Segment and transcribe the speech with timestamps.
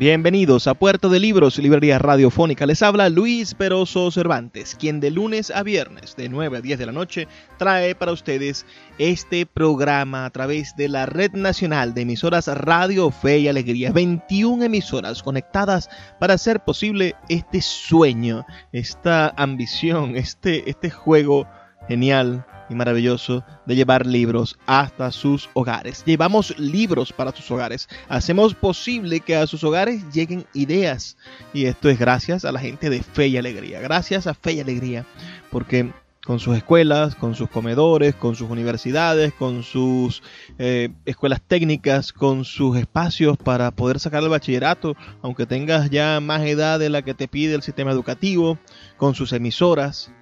[0.00, 2.64] Bienvenidos a Puerto de Libros, Librería Radiofónica.
[2.64, 6.86] Les habla Luis Peroso Cervantes, quien de lunes a viernes, de 9 a 10 de
[6.86, 8.64] la noche, trae para ustedes
[8.96, 13.92] este programa a través de la Red Nacional de Emisoras Radio Fe y Alegría.
[13.92, 21.46] 21 emisoras conectadas para hacer posible este sueño, esta ambición, este, este juego
[21.88, 26.04] genial y maravilloso de llevar libros hasta sus hogares.
[26.06, 27.88] Llevamos libros para sus hogares.
[28.08, 31.16] Hacemos posible que a sus hogares lleguen ideas.
[31.52, 33.80] Y esto es gracias a la gente de Fe y Alegría.
[33.80, 35.04] Gracias a Fe y Alegría.
[35.50, 35.92] Porque
[36.24, 40.22] con sus escuelas, con sus comedores, con sus universidades, con sus
[40.58, 46.42] eh, escuelas técnicas, con sus espacios para poder sacar el bachillerato, aunque tengas ya más
[46.42, 48.58] edad de la que te pide el sistema educativo,
[48.96, 50.12] con sus emisoras,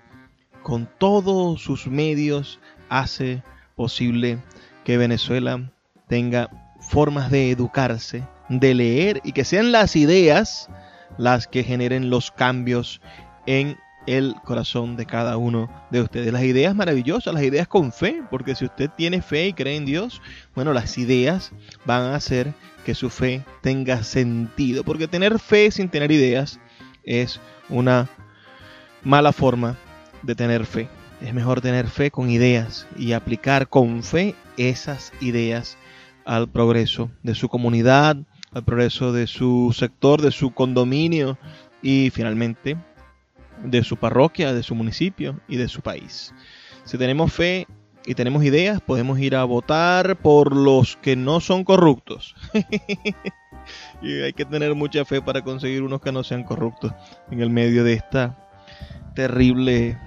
[0.62, 3.42] con todos sus medios hace
[3.76, 4.38] posible
[4.84, 5.70] que Venezuela
[6.08, 10.68] tenga formas de educarse, de leer y que sean las ideas
[11.18, 13.00] las que generen los cambios
[13.46, 16.32] en el corazón de cada uno de ustedes.
[16.32, 19.84] Las ideas maravillosas, las ideas con fe, porque si usted tiene fe y cree en
[19.84, 20.22] Dios,
[20.54, 21.52] bueno, las ideas
[21.84, 22.54] van a hacer
[22.86, 26.58] que su fe tenga sentido, porque tener fe sin tener ideas
[27.04, 28.08] es una
[29.02, 29.76] mala forma
[30.22, 30.88] de tener fe.
[31.20, 35.76] Es mejor tener fe con ideas y aplicar con fe esas ideas
[36.24, 38.16] al progreso de su comunidad,
[38.52, 41.38] al progreso de su sector, de su condominio
[41.82, 42.76] y finalmente
[43.64, 46.32] de su parroquia, de su municipio y de su país.
[46.84, 47.66] Si tenemos fe
[48.06, 52.34] y tenemos ideas, podemos ir a votar por los que no son corruptos.
[54.02, 56.92] y hay que tener mucha fe para conseguir unos que no sean corruptos
[57.30, 58.38] en el medio de esta
[59.14, 59.98] terrible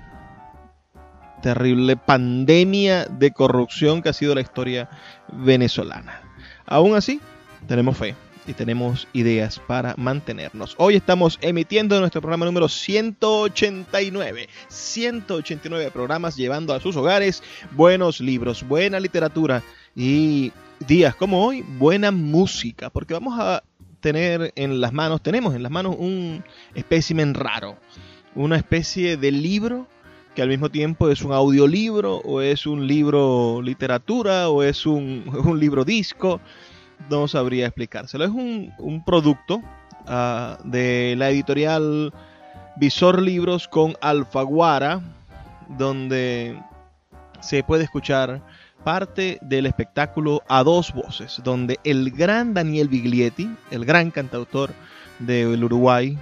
[1.42, 4.90] terrible pandemia de corrupción que ha sido la historia
[5.32, 6.22] venezolana.
[6.66, 7.20] Aún así,
[7.68, 8.16] tenemos fe
[8.48, 10.76] y tenemos ideas para mantenernos.
[10.78, 14.50] Hoy estamos emitiendo nuestro programa número 189.
[14.68, 19.64] 189 programas llevando a sus hogares buenos libros, buena literatura
[19.96, 23.64] y días como hoy, buena música, porque vamos a
[24.00, 27.78] tener en las manos, tenemos en las manos un espécimen raro,
[28.34, 29.88] una especie de libro
[30.36, 35.26] que al mismo tiempo es un audiolibro o es un libro literatura o es un,
[35.60, 36.40] libro disco,
[37.10, 38.24] no sabría explicárselo.
[38.24, 39.62] Es un, producto
[40.08, 42.14] ah, de la editorial
[42.78, 45.02] Visor Libros con Alfaguara,
[45.78, 46.58] donde
[47.42, 48.42] se puede escuchar
[48.84, 54.72] parte del espectáculo a dos voces, donde el gran Daniel Biglietti, el gran cantautor
[55.20, 56.18] del Uruguay,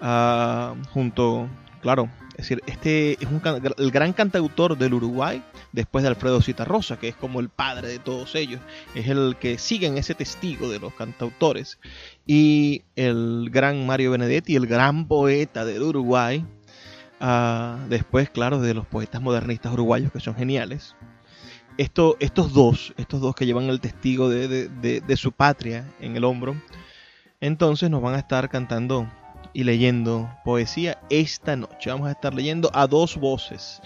[0.00, 1.48] uh, junto,
[1.84, 3.28] claro, es decir, este es
[3.76, 7.98] el gran cantautor del Uruguay, después de Alfredo Citarrosa, que es como el padre de
[7.98, 8.58] todos ellos.
[8.94, 11.78] Es el que sigue en ese testigo de los cantautores.
[12.26, 16.46] Y el gran Mario Benedetti, el gran poeta del Uruguay.
[17.20, 20.96] Ah, después, claro, de los poetas modernistas uruguayos, que son geniales.
[21.76, 26.56] estos dos, estos dos que llevan el testigo de su patria en el hombro,
[27.42, 29.06] entonces nos van a estar cantando
[29.52, 31.90] y leyendo poesía esta noche.
[31.90, 33.80] Vamos a estar leyendo a dos voces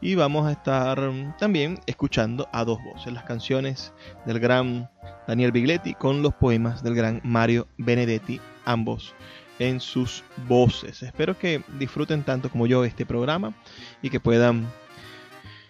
[0.00, 0.98] y vamos a estar
[1.38, 3.92] también escuchando a dos voces las canciones
[4.26, 4.90] del gran
[5.28, 9.14] Daniel Bigletti con los poemas del gran Mario Benedetti, ambos
[9.58, 11.02] en sus voces.
[11.02, 13.54] Espero que disfruten tanto como yo este programa
[14.02, 14.66] y que puedan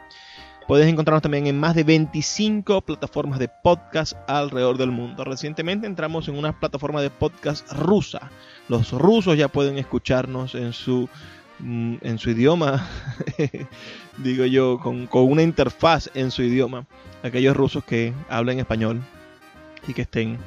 [0.67, 5.23] Puedes encontrarnos también en más de 25 plataformas de podcast alrededor del mundo.
[5.23, 8.31] Recientemente entramos en una plataforma de podcast rusa.
[8.67, 11.07] Los rusos ya pueden escucharnos en su
[11.59, 12.87] mm, en su idioma,
[14.17, 16.87] digo yo, con, con, una interfaz en su idioma,
[17.21, 19.03] aquellos rusos que hablan español
[19.87, 20.39] y que estén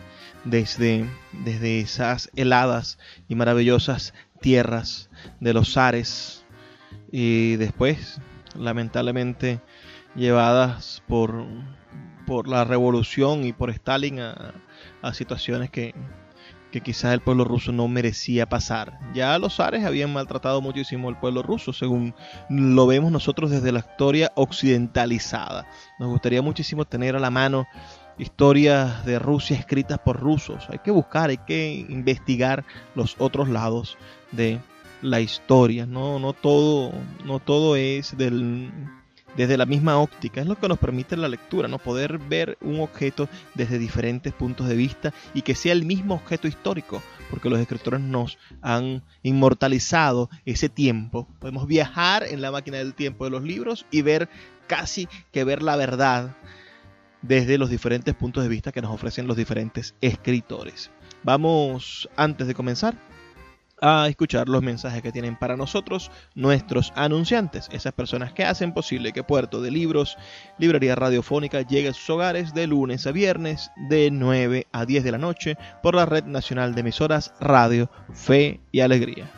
[0.44, 2.98] desde, desde esas heladas
[3.28, 6.44] y maravillosas tierras de los zares
[7.10, 8.20] y después,
[8.54, 9.60] lamentablemente,
[10.14, 11.46] llevadas por,
[12.26, 14.54] por la revolución y por Stalin a,
[15.02, 15.94] a situaciones que,
[16.70, 18.98] que quizás el pueblo ruso no merecía pasar.
[19.14, 22.14] Ya los zares habían maltratado muchísimo al pueblo ruso, según
[22.48, 25.66] lo vemos nosotros desde la historia occidentalizada.
[25.98, 27.66] Nos gustaría muchísimo tener a la mano
[28.18, 30.66] historias de Rusia escritas por rusos.
[30.68, 33.96] Hay que buscar, hay que investigar los otros lados
[34.32, 34.60] de
[35.02, 35.86] la historia.
[35.86, 36.92] No, no todo,
[37.24, 38.70] no todo es del
[39.36, 40.40] desde la misma óptica.
[40.40, 41.78] Es lo que nos permite la lectura, ¿no?
[41.78, 46.48] Poder ver un objeto desde diferentes puntos de vista y que sea el mismo objeto
[46.48, 51.28] histórico, porque los escritores nos han inmortalizado ese tiempo.
[51.38, 54.28] Podemos viajar en la máquina del tiempo de los libros y ver
[54.66, 56.36] casi que ver la verdad
[57.22, 60.90] desde los diferentes puntos de vista que nos ofrecen los diferentes escritores.
[61.22, 62.94] Vamos, antes de comenzar,
[63.80, 69.12] a escuchar los mensajes que tienen para nosotros nuestros anunciantes, esas personas que hacen posible
[69.12, 70.16] que Puerto de Libros,
[70.58, 75.12] Librería Radiofónica, llegue a sus hogares de lunes a viernes de 9 a 10 de
[75.12, 79.37] la noche por la Red Nacional de Emisoras Radio Fe y Alegría.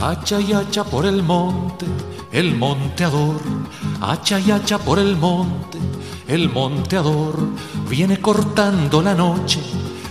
[0.08, 1.88] Hacha y hacha por el monte,
[2.32, 3.42] el monteador.
[4.00, 5.80] Hacha y hacha por el monte,
[6.28, 7.36] el monteador.
[7.90, 9.60] Viene cortando la noche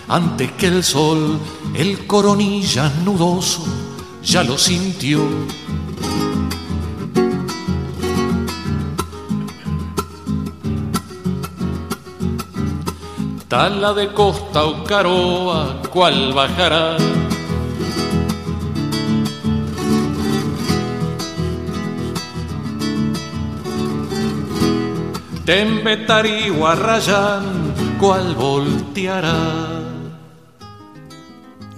[0.08, 1.38] antes que el sol,
[1.74, 3.62] el coronilla nudoso,
[4.24, 5.20] ya lo sintió.
[13.46, 16.96] Tala de costa o caroa, cual bajará
[25.44, 29.82] Tembetari Guarrayán, cual volteará.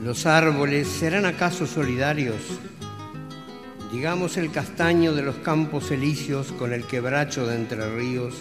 [0.01, 2.43] Los árboles serán acaso solidarios,
[3.91, 8.35] digamos el castaño de los campos elíseos con el quebracho de Entre Ríos,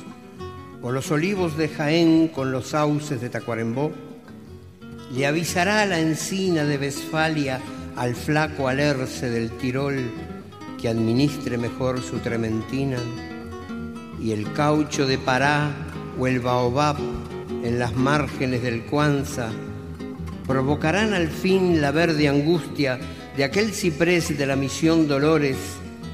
[0.83, 3.91] o los olivos de Jaén con los sauces de Tacuarembó.
[5.11, 7.59] Le avisará la encina de Westfalia
[7.95, 10.07] al flaco alerce del Tirol
[10.79, 12.99] que administre mejor su trementina
[14.25, 15.71] y el caucho de Pará
[16.17, 16.97] o el baobab
[17.63, 19.51] en las márgenes del Cuanza
[20.47, 22.99] provocarán al fin la verde angustia
[23.37, 25.57] de aquel ciprés de la misión Dolores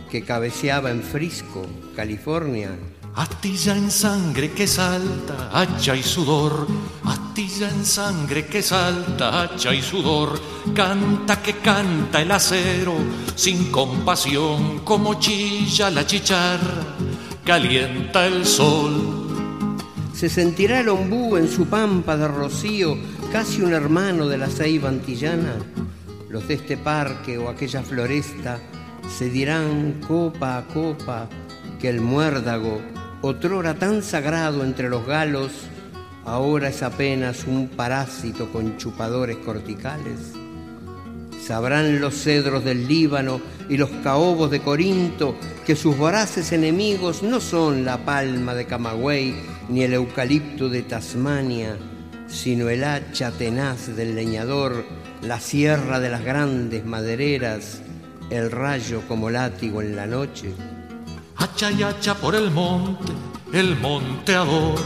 [0.09, 1.65] que cabeceaba en Frisco,
[1.95, 2.71] California.
[3.15, 6.67] Astilla en sangre que salta, hacha y sudor.
[7.05, 10.37] Astilla en sangre que salta, hacha y sudor.
[10.75, 12.95] Canta que canta el acero,
[13.35, 16.95] sin compasión, como chilla la chicharra,
[17.45, 19.77] calienta el sol.
[20.13, 22.97] Se sentirá el ombú en su pampa de rocío,
[23.31, 25.55] casi un hermano de la ceiba antillana.
[26.29, 28.59] Los de este parque o aquella floresta
[29.09, 31.27] se dirán copa a copa
[31.79, 32.79] que el muérdago
[33.21, 35.51] otrora tan sagrado entre los galos,
[36.25, 40.40] ahora es apenas un parásito con chupadores corticales.
[41.51, 47.41] Sabrán los cedros del Líbano y los caobos de Corinto que sus voraces enemigos no
[47.41, 49.35] son la palma de Camagüey
[49.67, 51.75] ni el eucalipto de Tasmania,
[52.25, 54.85] sino el hacha tenaz del leñador,
[55.23, 57.81] la sierra de las grandes madereras,
[58.29, 60.53] el rayo como látigo en la noche
[61.35, 63.11] hacha y hacha por el monte,
[63.51, 64.79] el monteador.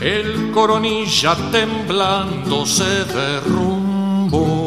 [0.00, 4.57] El coronilla temblando se derrumbó.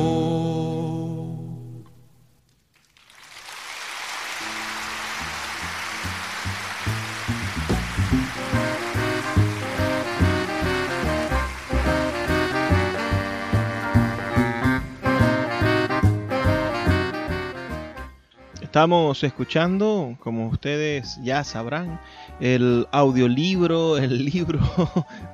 [18.72, 22.00] Estamos escuchando, como ustedes ya sabrán,
[22.40, 24.62] el audiolibro, el libro,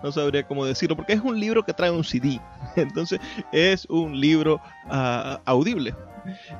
[0.04, 2.42] no sabría cómo decirlo, porque es un libro que trae un CD,
[2.76, 3.20] entonces
[3.52, 5.94] es un libro ah, audible.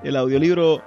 [0.04, 0.84] El audiolibro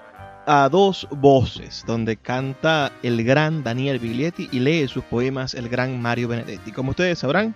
[0.47, 6.01] a dos voces, donde canta el gran Daniel Biglietti y lee sus poemas el gran
[6.01, 6.71] Mario Benedetti.
[6.71, 7.53] Como ustedes sabrán,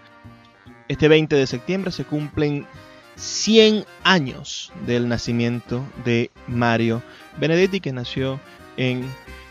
[0.89, 2.67] este 20 de septiembre se cumplen
[3.15, 7.01] 100 años del nacimiento de Mario
[7.39, 8.41] Benedetti, que nació
[8.77, 9.05] en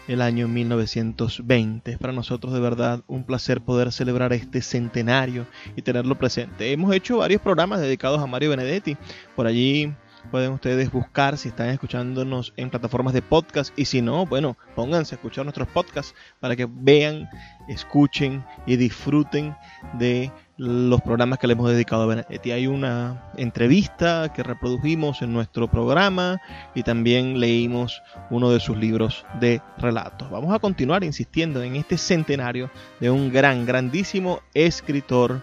[0.08, 1.92] el año 1920.
[1.92, 6.72] Es para nosotros de verdad un placer poder celebrar este centenario y tenerlo presente.
[6.72, 8.98] Hemos hecho varios programas dedicados a Mario Benedetti.
[9.36, 9.94] Por allí
[10.32, 15.16] pueden ustedes buscar si están escuchándonos en plataformas de podcast y si no, bueno, pónganse
[15.16, 17.30] a escuchar nuestros podcasts para que vean,
[17.68, 19.56] escuchen y disfruten
[19.94, 22.52] de los programas que le hemos dedicado a Benedetti.
[22.52, 26.42] Hay una entrevista que reprodujimos en nuestro programa
[26.76, 30.30] y también leímos uno de sus libros de relatos.
[30.30, 32.70] Vamos a continuar insistiendo en este centenario
[33.00, 35.42] de un gran, grandísimo escritor,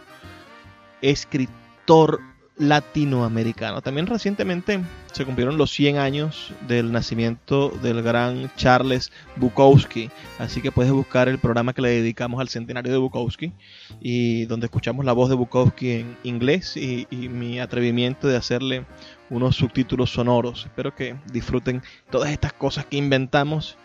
[1.02, 2.20] escritor
[2.60, 3.80] latinoamericano.
[3.80, 4.80] También recientemente
[5.12, 11.28] se cumplieron los 100 años del nacimiento del gran Charles Bukowski, así que puedes buscar
[11.28, 13.52] el programa que le dedicamos al centenario de Bukowski
[14.00, 18.84] y donde escuchamos la voz de Bukowski en inglés y, y mi atrevimiento de hacerle
[19.30, 20.66] unos subtítulos sonoros.
[20.66, 23.78] Espero que disfruten todas estas cosas que inventamos,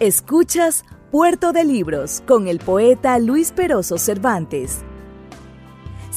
[0.00, 4.82] Escuchas Puerto de Libros con el poeta Luis Peroso Cervantes.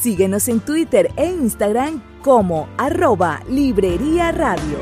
[0.02, 4.78] Síguenos en Twitter e Instagram como arroba Librería Radio.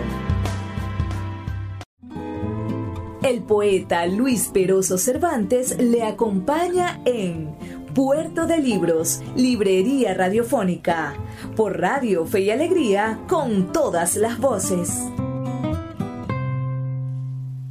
[3.24, 7.50] El poeta Luis Peroso Cervantes le acompaña en
[7.96, 11.16] Puerto de Libros, Librería Radiofónica,
[11.56, 15.02] por Radio Fe y Alegría, con todas las voces.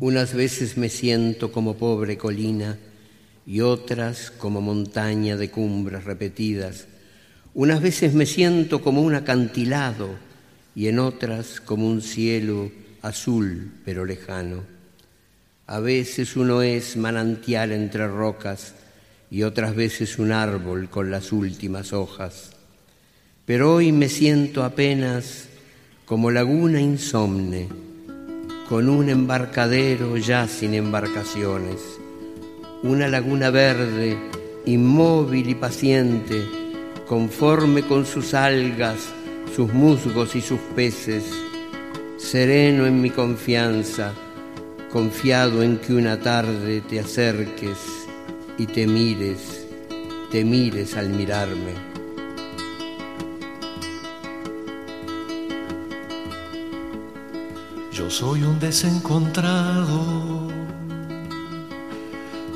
[0.01, 2.77] Unas veces me siento como pobre colina
[3.47, 6.89] y otras como montaña de cumbres repetidas
[7.57, 10.11] unas veces me siento como un acantilado
[10.75, 12.71] y en otras como un cielo
[13.01, 14.63] azul pero lejano.
[15.67, 18.75] A veces uno es manantial entre rocas
[19.31, 22.51] y otras veces un árbol con las últimas hojas.
[23.47, 25.49] Pero hoy me siento apenas
[26.05, 27.69] como laguna insomne,
[28.69, 31.81] con un embarcadero ya sin embarcaciones,
[32.83, 34.19] una laguna verde,
[34.67, 36.66] inmóvil y paciente,
[37.07, 39.13] conforme con sus algas,
[39.55, 41.25] sus musgos y sus peces,
[42.19, 44.13] sereno en mi confianza,
[44.91, 47.79] confiado en que una tarde te acerques
[48.59, 49.67] y te mires,
[50.31, 51.75] te mires al mirarme.
[57.93, 60.49] Yo soy un desencontrado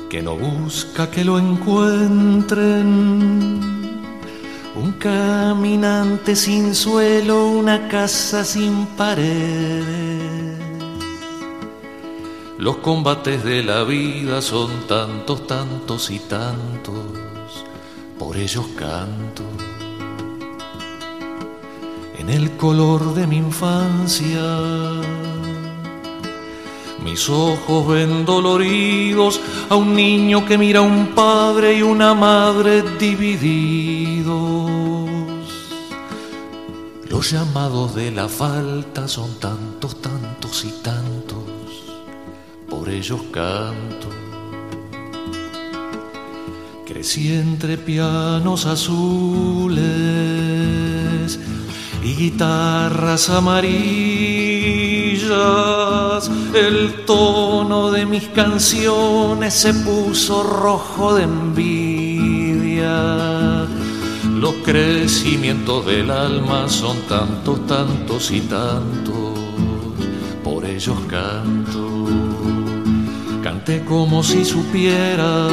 [0.09, 3.01] que no busca que lo encuentren
[4.73, 10.59] un caminante sin suelo, una casa sin paredes.
[12.57, 17.65] Los combates de la vida son tantos, tantos y tantos,
[18.17, 19.43] por ellos canto.
[22.17, 24.41] En el color de mi infancia
[27.03, 32.83] mis ojos ven doloridos a un niño que mira a un padre y una madre
[32.99, 34.31] divididos.
[37.09, 41.43] Los llamados de la falta son tantos, tantos y tantos,
[42.69, 44.09] por ellos canto.
[46.85, 49.79] Crecí entre pianos azules
[52.03, 54.80] y guitarras amarillas.
[56.53, 62.91] El tono de mis canciones se puso rojo de envidia.
[64.39, 69.39] Los crecimientos del alma son tantos, tantos y tantos,
[70.43, 72.07] por ellos canto.
[73.41, 75.47] Canté como si supiera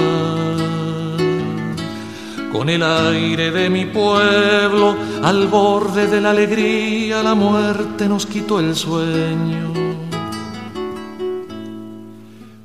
[2.53, 8.61] con el aire de mi pueblo, al borde de la alegría, la muerte nos quitó
[8.61, 9.73] el sueño.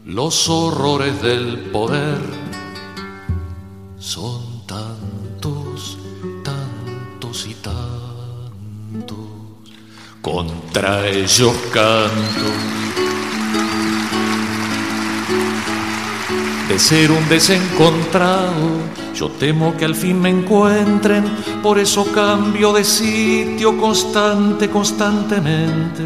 [0.05, 2.21] Los horrores del poder
[3.97, 5.97] son tantos,
[6.43, 9.17] tantos y tantos,
[10.21, 12.51] contra ellos canto.
[16.69, 18.69] De ser un desencontrado,
[19.15, 21.23] yo temo que al fin me encuentren,
[21.61, 26.03] por eso cambio de sitio constante, constantemente.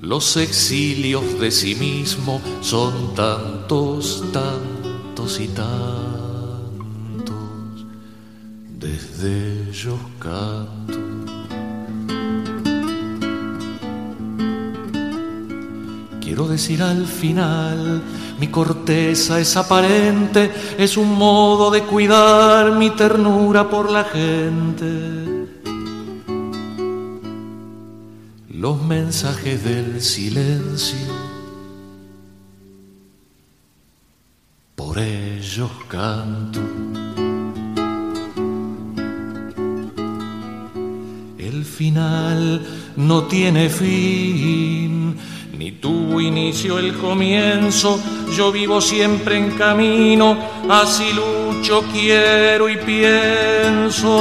[0.00, 5.66] Los exilios de sí mismo son tantos, tantos y tantos.
[8.78, 11.05] Desde ellos canto.
[16.26, 18.02] Quiero decir al final
[18.40, 25.46] mi corteza es aparente, es un modo de cuidar mi ternura por la gente.
[28.48, 31.06] Los mensajes del silencio,
[34.74, 36.60] por ellos canto.
[41.38, 44.95] El final no tiene fin
[45.58, 47.98] ni tuvo inicio el comienzo,
[48.36, 50.36] yo vivo siempre en camino,
[50.68, 54.14] así lucho, quiero y pienso.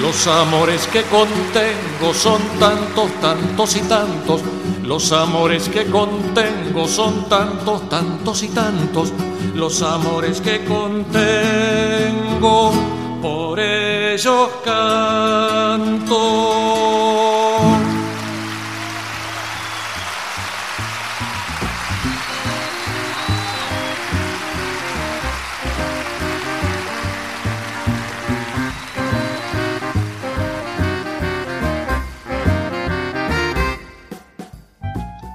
[0.00, 4.42] Los amores que contengo son tantos, tantos y tantos.
[4.82, 9.12] Los amores que contengo son tantos, tantos y tantos.
[9.54, 11.12] Los amores que contengo,
[13.22, 13.58] por
[14.14, 16.04] ellos canto.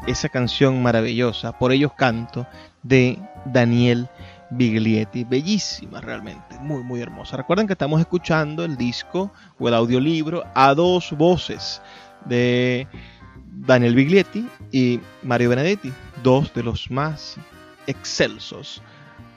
[0.08, 2.48] esa canción maravillosa, Por ellos canto,
[2.82, 4.10] de Daniel
[4.50, 5.24] Biglietti.
[5.24, 7.38] Bellísima realmente, muy, muy hermosa.
[7.38, 11.82] Recuerden que estamos escuchando el disco o el audiolibro a dos voces
[12.26, 12.88] de
[13.52, 15.92] Daniel Biglietti y Mario Benedetti,
[16.24, 17.38] dos de los más
[17.88, 18.82] excelsos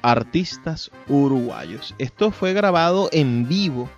[0.03, 1.95] artistas uruguayos.
[1.99, 3.89] Esto fue grabado en vivo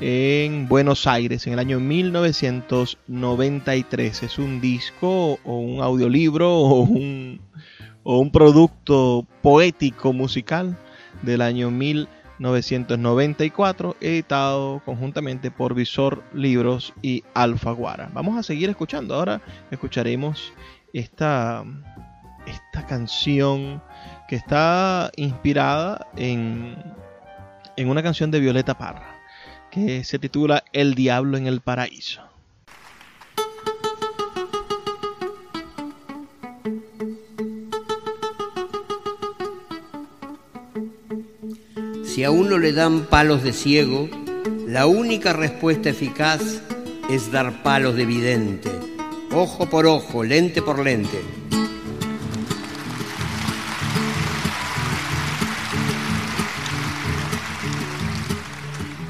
[0.00, 4.22] en Buenos Aires en el año 1993.
[4.22, 7.40] Es un disco o un audiolibro o un,
[8.10, 10.78] o un producto poético musical
[11.20, 18.08] del año 1994, editado conjuntamente por Visor Libros y Alfaguara.
[18.14, 19.14] Vamos a seguir escuchando.
[19.14, 20.54] Ahora escucharemos
[20.94, 21.62] esta,
[22.46, 23.82] esta canción
[24.26, 26.82] que está inspirada en,
[27.76, 29.18] en una canción de Violeta Parra
[29.70, 32.22] que se titula El Diablo en el Paraíso.
[42.18, 44.08] Si a uno le dan palos de ciego,
[44.66, 46.60] la única respuesta eficaz
[47.08, 48.72] es dar palos de vidente,
[49.30, 51.20] ojo por ojo, lente por lente.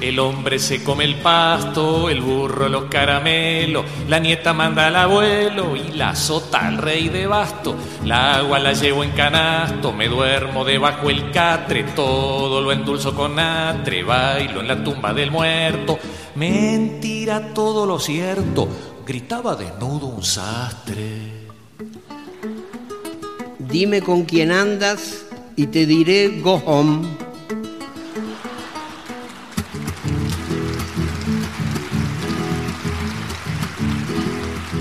[0.01, 5.75] El hombre se come el pasto, el burro los caramelos, la nieta manda al abuelo
[5.75, 7.75] y la sota al rey de basto.
[8.05, 13.37] La agua la llevo en canasto, me duermo debajo el catre, todo lo endulzo con
[13.39, 15.99] atre, bailo en la tumba del muerto.
[16.35, 18.69] Mentira todo lo cierto,
[19.05, 21.49] gritaba desnudo un sastre.
[23.57, 25.25] Dime con quién andas
[25.57, 27.28] y te diré go home.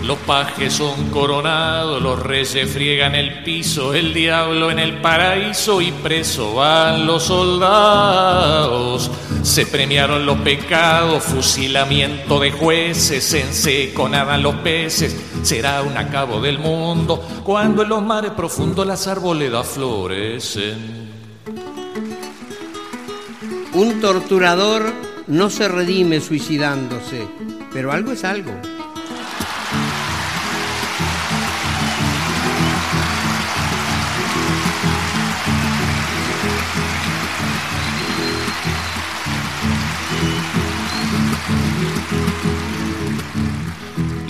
[0.09, 5.93] Los pajes son coronados, los reyes friegan el piso, el diablo en el paraíso y
[5.93, 9.11] preso van los soldados.
[9.43, 16.41] Se premiaron los pecados, fusilamiento de jueces, en seco nadan los peces, será un acabo
[16.41, 21.11] del mundo cuando en los mares profundos las arboledas florecen.
[23.75, 24.91] Un torturador
[25.27, 27.29] no se redime suicidándose,
[27.75, 28.53] pero algo es algo.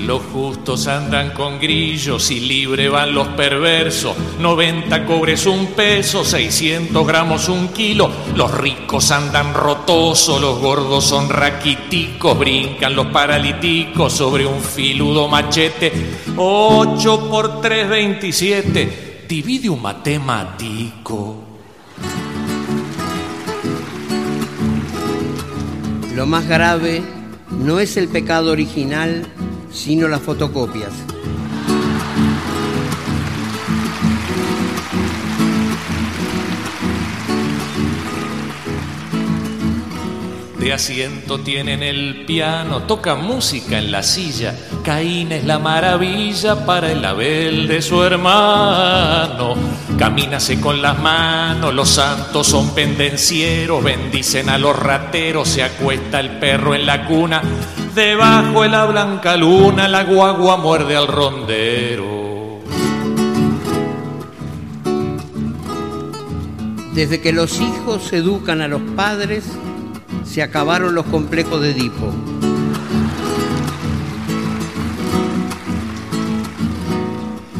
[0.08, 4.16] Los justos andan con grillos y libre van los perversos.
[4.40, 8.10] 90 cobres un peso, 600 gramos un kilo.
[8.34, 12.38] Los ricos andan rotosos, los gordos son raquiticos.
[12.38, 15.92] Brincan los paralíticos sobre un filudo machete.
[16.38, 19.26] 8 por 3, 27.
[19.28, 21.44] Divide un matemático.
[26.14, 27.02] Lo más grave
[27.50, 29.26] no es el pecado original,
[29.70, 30.92] sino las fotocopias.
[40.58, 44.54] De asiento tienen el piano, toca música en la silla.
[44.82, 49.54] Caín es la maravilla para el Abel de su hermano.
[49.98, 56.38] Camínase con las manos, los santos son pendencieros, bendicen a los rateros, se acuesta el
[56.38, 57.40] perro en la cuna.
[57.98, 62.60] Debajo de la blanca luna, la guagua muerde al rondero.
[66.94, 69.46] Desde que los hijos educan a los padres,
[70.24, 72.14] se acabaron los complejos de Edipo.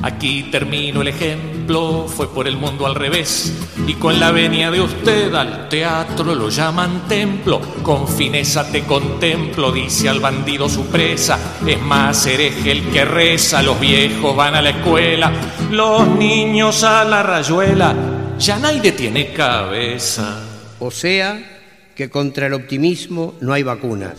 [0.02, 3.52] Aquí termino el ejemplo, fue por el mundo al revés,
[3.88, 9.72] y con la venia de usted al teatro lo llaman templo, con fineza te contemplo,
[9.72, 14.60] dice al bandido su presa, es más hereje el que reza, los viejos van a
[14.60, 15.32] la escuela,
[15.70, 17.94] los niños a la rayuela,
[18.38, 20.44] ya nadie tiene cabeza.
[20.80, 21.40] O sea,
[21.94, 24.12] que contra el optimismo no hay vacunas.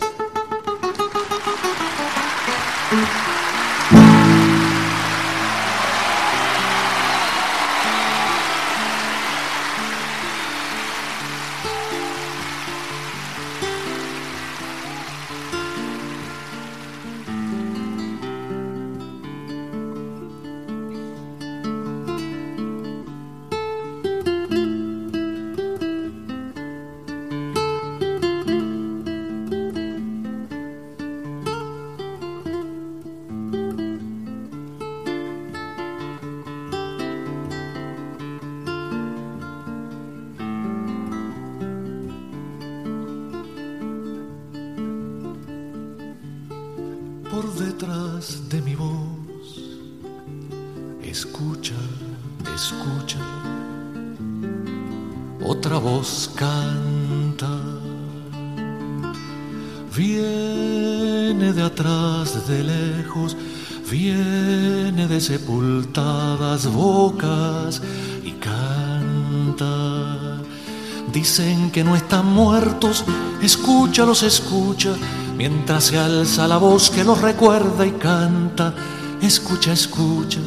[74.00, 74.94] Escúchalos, escucha,
[75.36, 78.72] mientras se alza la voz que los recuerda y canta.
[79.20, 80.40] Escucha, escucha,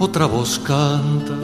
[0.00, 1.34] otra voz canta.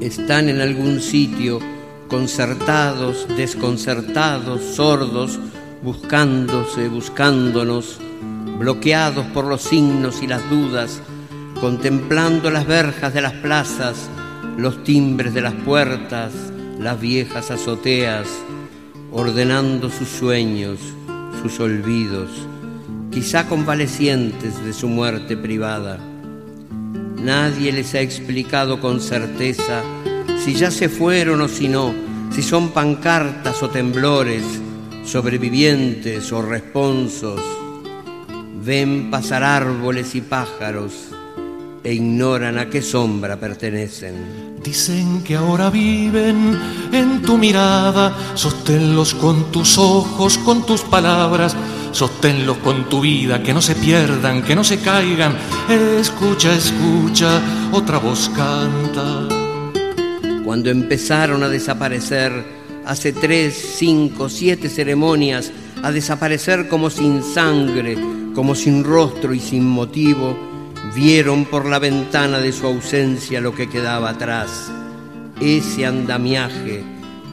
[0.00, 1.60] Están en algún sitio,
[2.08, 5.38] concertados, desconcertados, sordos,
[5.84, 7.98] buscándose, buscándonos
[8.58, 11.00] bloqueados por los signos y las dudas,
[11.60, 14.08] contemplando las verjas de las plazas,
[14.56, 16.32] los timbres de las puertas,
[16.80, 18.26] las viejas azoteas,
[19.16, 20.78] ordenando sus sueños,
[21.40, 22.28] sus olvidos,
[23.10, 25.98] quizá convalecientes de su muerte privada.
[27.16, 29.82] Nadie les ha explicado con certeza
[30.38, 31.94] si ya se fueron o si no,
[32.30, 34.42] si son pancartas o temblores,
[35.02, 37.40] sobrevivientes o responsos,
[38.62, 40.92] ven pasar árboles y pájaros
[41.82, 44.55] e ignoran a qué sombra pertenecen.
[44.66, 46.58] Dicen que ahora viven
[46.90, 51.54] en tu mirada, sosténlos con tus ojos, con tus palabras,
[51.92, 55.36] sosténlos con tu vida, que no se pierdan, que no se caigan.
[55.68, 59.28] Escucha, escucha, otra voz canta.
[60.44, 62.32] Cuando empezaron a desaparecer
[62.84, 65.52] hace tres, cinco, siete ceremonias,
[65.84, 67.96] a desaparecer como sin sangre,
[68.34, 70.55] como sin rostro y sin motivo,
[70.94, 74.70] vieron por la ventana de su ausencia lo que quedaba atrás,
[75.40, 76.84] ese andamiaje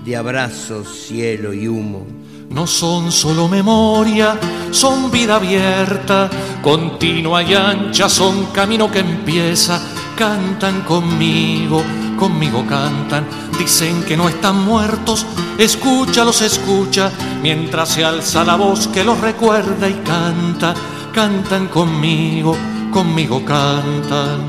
[0.03, 2.05] de abrazos, cielo y humo.
[2.49, 4.37] No son solo memoria,
[4.71, 6.29] son vida abierta,
[6.61, 9.81] continua y ancha, son camino que empieza,
[10.15, 11.81] cantan conmigo,
[12.17, 13.25] conmigo cantan,
[13.57, 15.25] dicen que no están muertos,
[15.57, 17.11] escúchalos, escucha,
[17.41, 20.75] mientras se alza la voz que los recuerda y canta,
[21.11, 22.55] cantan conmigo,
[22.93, 24.45] conmigo cantan.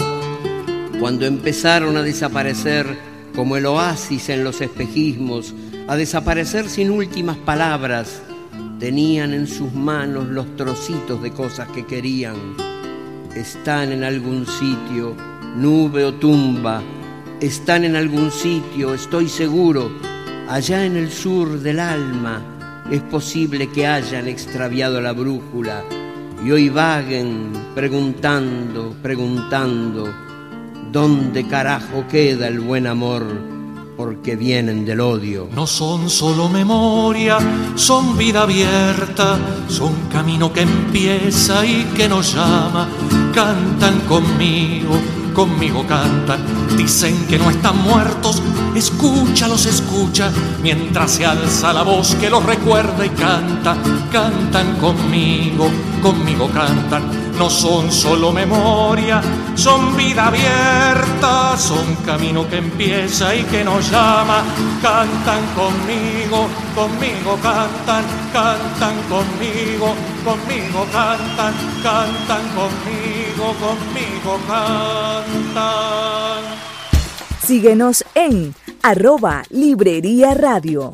[1.00, 2.87] Cuando empezaron a desaparecer
[3.35, 5.54] como el oasis en los espejismos,
[5.88, 8.20] a desaparecer sin últimas palabras,
[8.78, 12.37] tenían en sus manos los trocitos de cosas que querían.
[13.35, 15.16] Están en algún sitio,
[15.57, 16.83] nube o tumba,
[17.40, 19.90] están en algún sitio, estoy seguro,
[20.48, 22.42] allá en el sur del alma.
[22.90, 25.83] Es posible que hayan extraviado la brújula
[26.44, 30.12] y hoy vaguen preguntando, preguntando,
[30.92, 33.24] ¿dónde carajo queda el buen amor?
[33.96, 35.48] Porque vienen del odio.
[35.54, 37.38] No son solo memoria,
[37.76, 42.88] son vida abierta, son camino que empieza y que nos llama,
[43.33, 45.00] cantan conmigo
[45.34, 46.40] conmigo cantan,
[46.76, 48.40] dicen que no están muertos,
[48.74, 50.30] escúchalos, escucha,
[50.62, 53.76] mientras se alza la voz que los recuerda y canta,
[54.10, 55.68] cantan conmigo,
[56.00, 57.02] conmigo cantan,
[57.38, 59.20] no son solo memoria,
[59.54, 64.42] son vida abierta, son camino que empieza y que nos llama,
[64.82, 69.94] cantan conmigo, conmigo cantan, cantan conmigo,
[70.24, 75.64] conmigo cantan, cantan conmigo, conmigo cantan.
[77.42, 80.92] Síguenos en arroba Librería Radio.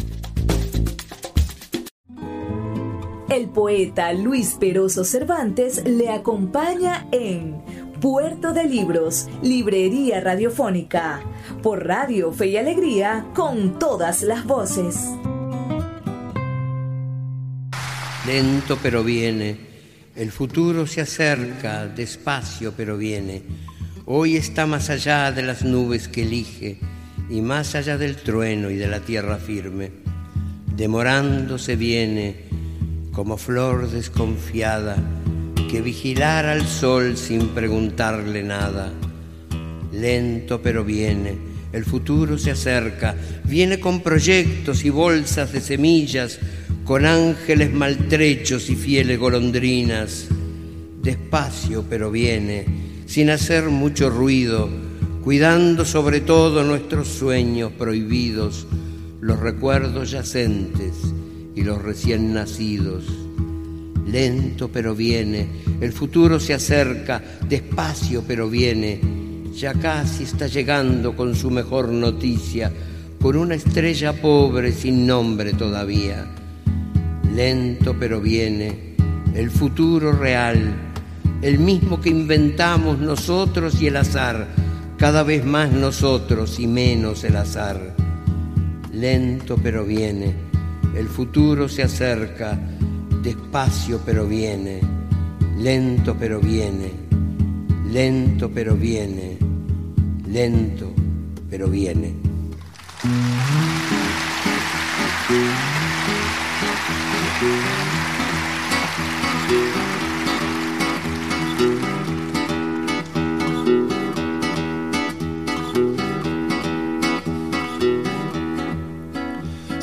[3.31, 7.62] El poeta Luis Peroso Cervantes le acompaña en
[8.01, 11.23] Puerto de Libros, Librería Radiofónica,
[11.62, 14.97] por Radio Fe y Alegría, con todas las voces.
[18.27, 19.61] Lento pero viene,
[20.16, 23.45] el futuro se acerca, despacio pero viene.
[24.07, 26.81] Hoy está más allá de las nubes que elige
[27.29, 29.93] y más allá del trueno y de la tierra firme.
[30.75, 32.50] Demorándose viene
[33.12, 34.96] como flor desconfiada
[35.70, 38.92] que vigilara al sol sin preguntarle nada.
[39.92, 41.37] Lento pero viene,
[41.73, 46.38] el futuro se acerca, viene con proyectos y bolsas de semillas,
[46.85, 50.27] con ángeles maltrechos y fieles golondrinas.
[51.03, 52.64] Despacio pero viene,
[53.07, 54.68] sin hacer mucho ruido,
[55.23, 58.66] cuidando sobre todo nuestros sueños prohibidos,
[59.20, 60.94] los recuerdos yacentes
[61.61, 63.05] y los recién nacidos.
[64.07, 65.46] Lento pero viene,
[65.81, 68.99] el futuro se acerca, despacio pero viene,
[69.55, 72.73] ya casi está llegando con su mejor noticia,
[73.20, 76.27] con una estrella pobre sin nombre todavía.
[77.35, 78.94] Lento pero viene,
[79.35, 80.75] el futuro real,
[81.42, 84.49] el mismo que inventamos nosotros y el azar,
[84.96, 87.94] cada vez más nosotros y menos el azar.
[88.92, 90.50] Lento pero viene,
[90.94, 92.59] el futuro se acerca,
[93.22, 94.81] despacio pero viene,
[95.59, 96.90] lento pero viene,
[97.90, 99.37] lento pero viene,
[100.26, 100.92] lento
[101.48, 102.14] pero viene.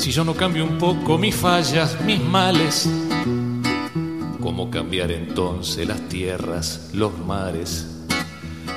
[0.07, 2.89] Si yo no cambio un poco mis fallas, mis males,
[4.41, 8.05] ¿cómo cambiar entonces las tierras, los mares?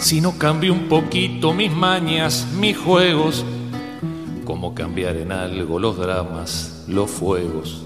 [0.00, 3.44] Si no cambio un poquito mis mañas, mis juegos,
[4.44, 7.84] ¿cómo cambiar en algo los dramas, los fuegos?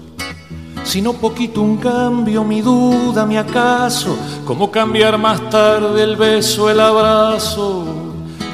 [0.83, 6.67] Si no poquito un cambio, mi duda, mi acaso, ¿cómo cambiar más tarde el beso,
[6.71, 7.85] el abrazo?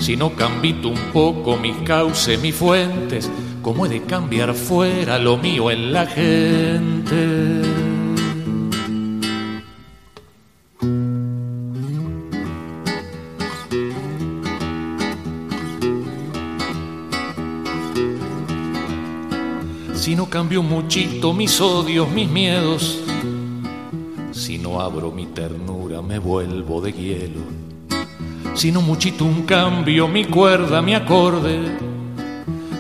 [0.02, 5.38] Si no cambito un poco mis cauces, mis fuentes, cómo he de cambiar fuera lo
[5.38, 7.62] mío en la gente.
[19.94, 23.00] Si no cambio muchito mis odios, mis miedos,
[24.32, 27.42] si no abro mi ternura me vuelvo de hielo,
[28.56, 31.91] si no muchito un cambio mi cuerda, mi acorde,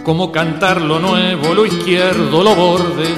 [0.03, 3.15] como cantar lo nuevo, lo izquierdo, lo borde,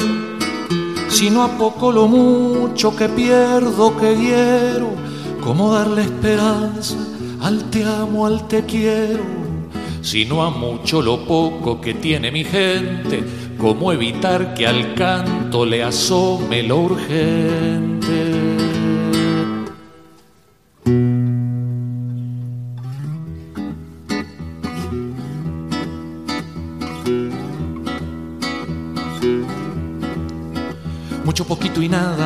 [1.10, 4.90] si no a poco lo mucho que pierdo, que quiero,
[5.42, 6.96] como darle esperanza
[7.42, 9.24] al te amo, al te quiero,
[10.02, 13.24] si no a mucho lo poco que tiene mi gente,
[13.58, 18.43] cómo evitar que al canto le asome lo urgente.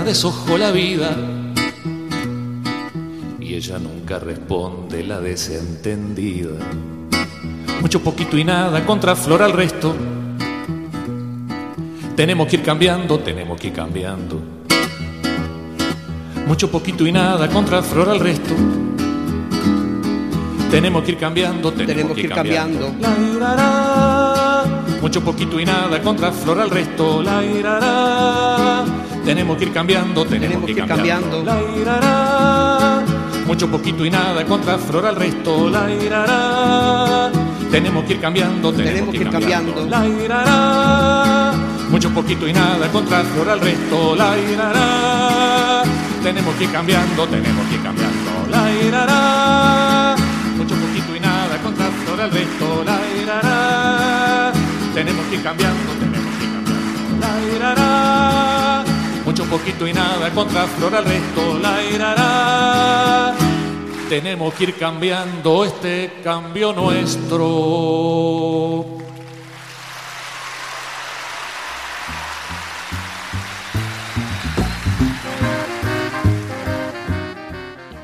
[0.07, 1.15] Deshojo la vida
[3.41, 6.55] y ella nunca responde la desentendida.
[7.81, 9.93] Mucho poquito y nada contra flor al resto
[12.17, 14.41] tenemos que ir cambiando, tenemos que ir cambiando.
[16.47, 18.55] Mucho poquito y nada contra flor al resto.
[20.71, 22.91] Tenemos que ir cambiando, tenemos, que ir cambiando.
[22.99, 24.83] La irará.
[24.99, 27.21] Mucho poquito y nada contra flor al resto.
[27.21, 28.46] La irará.
[29.27, 31.43] Tenemos que ir cambiando, tenemos, que ir cambiando.
[31.43, 33.03] La irará.
[33.45, 35.69] Mucho poquito y nada contra flor al resto.
[35.69, 37.29] La irará.
[37.69, 39.85] Tenemos que ir cambiando, tenemos, que ir cambiando.
[39.85, 45.83] La irará mucho poquito y nada contra flor al resto, la irará.
[46.21, 50.15] Tenemos que ir cambiando, tenemos que ir cambiando, la irará.
[50.57, 54.51] Mucho poquito y nada contra flor al resto, la irará.
[54.93, 58.56] Tenemos que ir cambiando, tenemos que ir cambiando, la irará.
[59.57, 63.33] Poquito y nada contra flor al resto, la irará.
[64.07, 68.05] Tenemos que ir cambiando este cambio nuestro.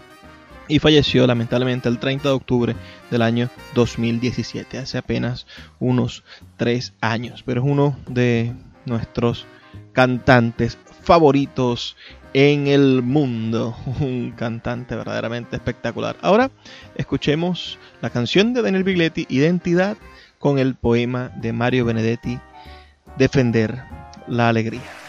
[0.70, 2.76] y falleció lamentablemente el 30 de octubre
[3.12, 5.48] del año 2017, hace apenas
[5.80, 6.24] unos
[6.56, 8.54] tres años, pero es uno de
[8.86, 9.46] nuestros
[9.92, 11.98] cantantes favoritos
[12.34, 13.76] en el mundo.
[14.00, 16.16] Un cantante verdaderamente espectacular.
[16.22, 16.52] Ahora
[16.96, 19.98] escuchemos la canción de Daniel Bigletti, Identidad,
[20.38, 22.40] con el poema de Mario Benedetti,
[23.18, 23.84] Defender
[24.28, 25.09] la Alegría.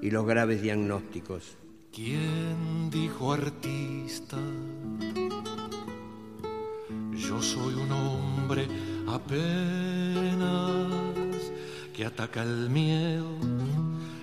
[0.00, 1.56] y los graves diagnósticos.
[1.92, 4.36] ¿Quién dijo artista?
[7.12, 8.68] Yo soy un hombre
[9.06, 10.42] apenas
[11.94, 13.26] que ataca el miedo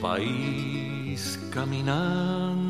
[0.00, 2.65] país caminante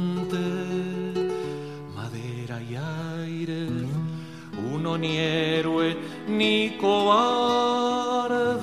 [4.95, 5.97] ni héroe
[6.29, 8.55] ni cobarde.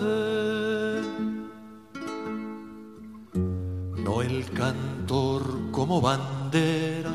[4.05, 7.11] No el cantor como bandera,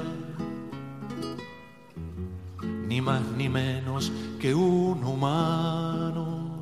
[2.87, 6.61] ni más ni menos que un humano,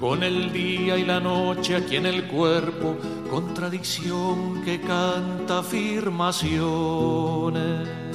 [0.00, 2.96] con el día y la noche aquí en el cuerpo,
[3.30, 8.05] contradicción que canta afirmaciones.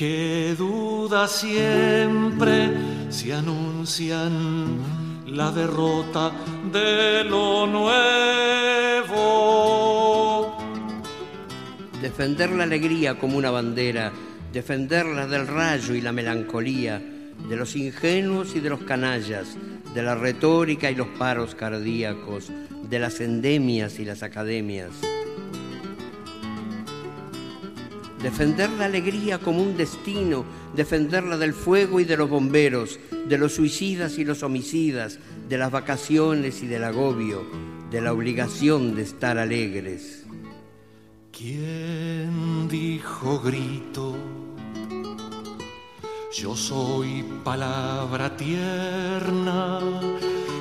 [0.00, 2.70] Que duda siempre
[3.10, 4.78] se anuncian
[5.26, 6.32] la derrota
[6.72, 7.98] de lo nuevo.
[12.00, 14.10] Defender la alegría como una bandera,
[14.50, 16.98] defenderla del rayo y la melancolía,
[17.46, 19.58] de los ingenuos y de los canallas,
[19.92, 22.50] de la retórica y los paros cardíacos,
[22.88, 24.92] de las endemias y las academias.
[28.22, 30.44] Defender la alegría como un destino,
[30.76, 32.98] defenderla del fuego y de los bomberos,
[33.28, 35.18] de los suicidas y los homicidas,
[35.48, 37.42] de las vacaciones y del agobio,
[37.90, 40.26] de la obligación de estar alegres.
[41.32, 44.16] ¿Quién dijo grito?
[46.32, 49.80] Yo soy palabra tierna,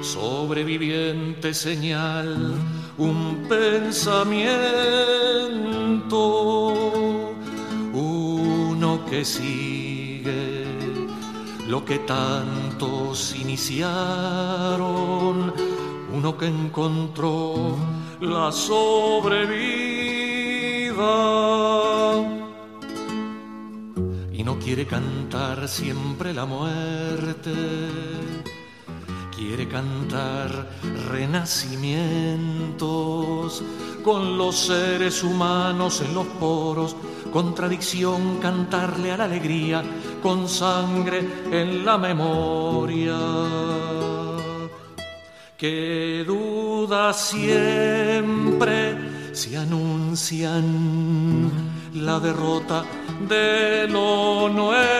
[0.01, 2.55] sobreviviente señal,
[2.97, 4.29] un pensamiento,
[9.09, 10.65] que sigue
[11.67, 13.91] lo que tantos iniciaron,
[16.13, 17.75] uno que encontró
[18.21, 19.49] la sobrevida
[24.31, 27.51] y no quiere cantar siempre la muerte,
[29.39, 30.67] quiere cantar
[31.09, 33.63] renacimientos
[34.03, 36.97] con los seres humanos en los poros,
[37.31, 39.81] contradicción cantarle a la alegría
[40.21, 43.17] con sangre en la memoria.
[45.57, 51.49] Que duda siempre se anuncian
[51.93, 52.83] la derrota
[53.29, 54.99] de lo nuevo.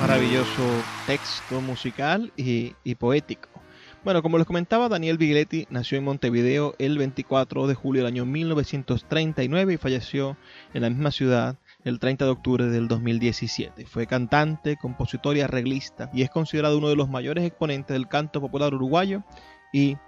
[0.00, 0.62] Maravilloso
[1.06, 3.50] texto musical y, poético.
[4.02, 8.24] Bueno, como les comentaba, Daniel Bigletti nació en Montevideo el 24 de julio del año
[8.24, 10.38] 1939 y falleció
[10.72, 13.84] en la misma ciudad el 30 de octubre del 2017.
[13.84, 18.40] Fue cantante, compositor y arreglista y es considerado uno de los mayores exponentes del canto
[18.40, 19.22] popular uruguayo
[19.70, 19.98] y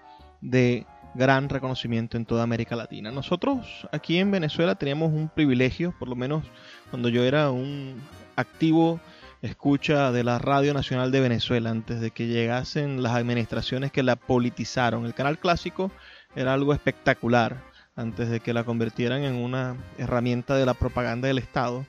[0.41, 3.11] de gran reconocimiento en toda América Latina.
[3.11, 6.45] Nosotros aquí en Venezuela teníamos un privilegio, por lo menos
[6.91, 8.01] cuando yo era un
[8.37, 8.99] activo
[9.43, 14.17] escucha de la Radio Nacional de Venezuela antes de que llegasen las administraciones que la
[14.17, 15.05] politizaron.
[15.05, 15.91] El canal clásico
[16.37, 17.65] era algo espectacular
[17.97, 21.85] antes de que la convirtieran en una herramienta de la propaganda del Estado.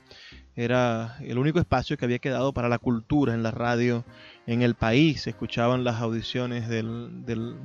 [0.56, 4.04] Era el único espacio que había quedado para la cultura en la radio
[4.46, 5.22] en el país.
[5.22, 7.56] Se escuchaban las audiciones del, del,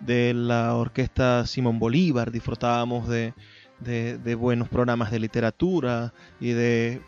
[0.00, 3.34] de la orquesta Simón Bolívar, disfrutábamos de,
[3.80, 7.02] de, de buenos programas de literatura y de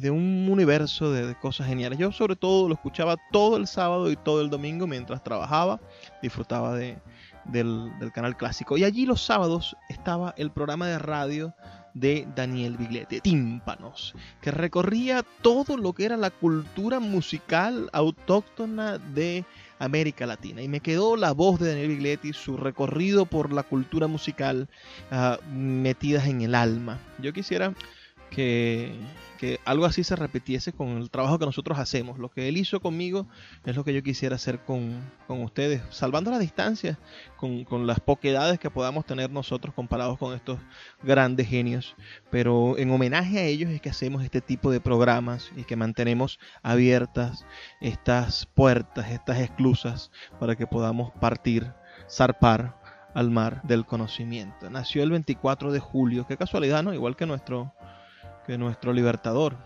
[0.00, 1.98] de un universo de, cosas geniales.
[1.98, 5.80] Yo sobre todo lo escuchaba todo el sábado y todo el domingo mientras trabajaba,
[6.22, 6.98] disfrutaba de,
[7.44, 8.76] del, canal clásico.
[8.76, 11.54] Y allí los sábados estaba el programa de radio
[11.94, 19.44] de Daniel Biglietti, Tímpanos, que recorría todo lo que era la cultura musical autóctona de
[19.78, 20.62] América Latina.
[20.62, 24.68] Y me quedó la voz de Daniel Biglietti, su recorrido por la cultura musical
[25.10, 26.98] uh, metidas en el alma.
[27.20, 27.74] Yo quisiera
[28.28, 28.98] que
[29.64, 32.18] algo así se repitiese con el trabajo que nosotros hacemos.
[32.18, 33.26] Lo que él hizo conmigo
[33.64, 36.98] es lo que yo quisiera hacer con, con ustedes, salvando las distancias,
[37.36, 40.58] con, con, las poquedades que podamos tener nosotros comparados con estos
[41.02, 41.94] grandes genios.
[42.30, 46.38] Pero en homenaje a ellos es que hacemos este tipo de programas y que mantenemos
[46.62, 47.46] abiertas
[47.80, 50.10] estas puertas, estas esclusas,
[50.40, 51.72] para que podamos partir,
[52.10, 52.76] zarpar
[53.14, 54.68] al mar del conocimiento.
[54.68, 56.92] Nació el 24 de julio, qué casualidad, ¿no?
[56.92, 57.72] Igual que nuestro
[58.48, 59.56] de nuestro libertador.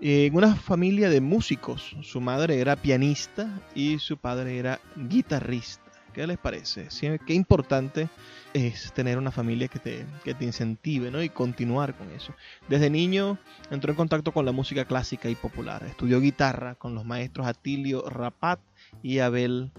[0.00, 5.80] En una familia de músicos, su madre era pianista y su padre era guitarrista.
[6.12, 6.88] ¿Qué les parece?
[7.26, 8.08] Qué importante
[8.52, 11.22] es tener una familia que te, que te incentive ¿no?
[11.22, 12.34] y continuar con eso.
[12.68, 13.38] Desde niño
[13.70, 15.82] entró en contacto con la música clásica y popular.
[15.84, 18.60] Estudió guitarra con los maestros Atilio Rapat
[19.02, 19.70] y Abel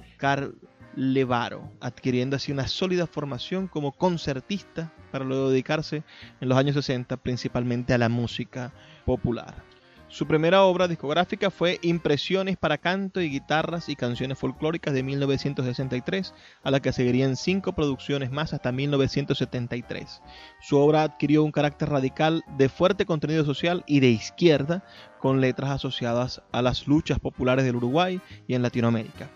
[0.96, 6.04] Carlevaro, adquiriendo así una sólida formación como concertista para luego dedicarse
[6.40, 8.74] en los años 60 principalmente a la música
[9.06, 9.64] popular.
[10.08, 16.36] Su primera obra discográfica fue Impresiones para canto y guitarras y canciones folclóricas de 1963,
[16.62, 20.22] a la que seguirían cinco producciones más hasta 1973.
[20.62, 24.86] Su obra adquirió un carácter radical de fuerte contenido social y de izquierda,
[25.20, 29.32] con letras asociadas a las luchas populares del Uruguay y en Latinoamérica.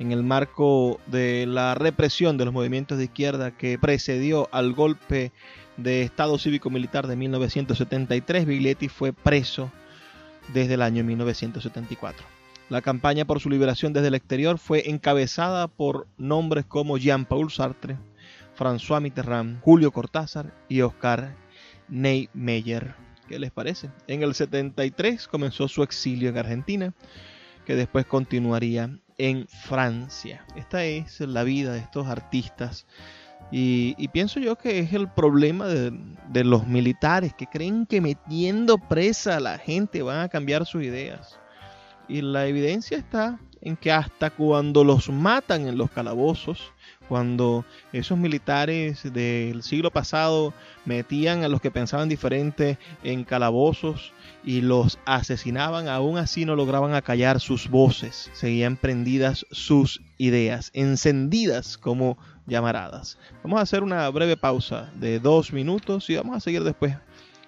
[0.00, 5.30] En el marco de la represión de los movimientos de izquierda que precedió al golpe
[5.76, 9.70] de Estado cívico-militar de 1973, Biglietti fue preso
[10.54, 12.24] desde el año 1974.
[12.70, 17.98] La campaña por su liberación desde el exterior fue encabezada por nombres como Jean-Paul Sartre,
[18.58, 21.36] François Mitterrand, Julio Cortázar y Oscar
[21.90, 22.94] Niemeyer.
[23.28, 23.90] ¿Qué les parece?
[24.06, 26.94] En el 73 comenzó su exilio en Argentina,
[27.66, 28.98] que después continuaría
[29.28, 30.44] en Francia.
[30.56, 32.86] Esta es la vida de estos artistas
[33.50, 35.92] y, pienso yo que es el problema de,
[36.28, 40.84] de, los militares que creen que metiendo presa a la gente van a cambiar sus
[40.84, 41.40] ideas.
[42.08, 46.72] Y la evidencia está en que hasta cuando los matan en los calabozos,
[47.10, 50.54] cuando esos militares del siglo pasado
[50.84, 54.12] metían a los que pensaban diferente en calabozos
[54.44, 61.76] y los asesinaban, aún así no lograban acallar sus voces, seguían prendidas sus ideas, encendidas
[61.76, 63.18] como llamaradas.
[63.42, 66.96] Vamos a hacer una breve pausa de dos minutos y vamos a seguir después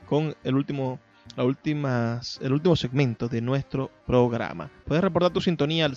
[0.07, 0.99] con el último
[1.37, 4.71] la últimas, el último segmento de nuestro programa.
[4.85, 5.97] Puedes reportar tu sintonía al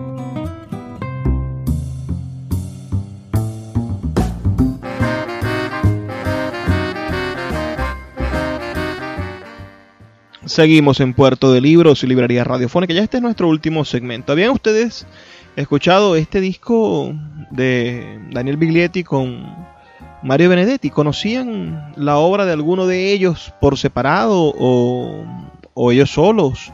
[10.51, 12.93] Seguimos en Puerto de Libros y Librería Radiofónica.
[12.93, 14.33] Ya este es nuestro último segmento.
[14.33, 15.07] ¿Habían ustedes
[15.55, 17.15] escuchado este disco
[17.51, 19.45] de Daniel Biglietti con
[20.21, 20.89] Mario Benedetti?
[20.89, 25.23] ¿Conocían la obra de alguno de ellos por separado o,
[25.73, 26.73] o ellos solos?